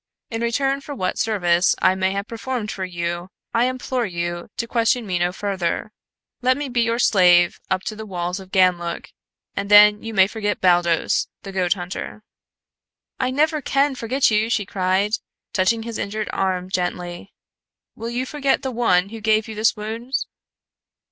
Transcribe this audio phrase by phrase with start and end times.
[0.31, 4.67] In return for what service I may have performed for you, I implore you to
[4.67, 5.91] question me no further.
[6.41, 9.11] Let me be your slave up to the walls of Ganlook,
[9.55, 12.23] and then you may forget Baldos, the goat hunter."
[13.19, 15.11] "I never can forget you," she cried,
[15.53, 17.31] touching his injured arm gently.
[17.93, 20.13] "Will you forget the one who gave you this wound?"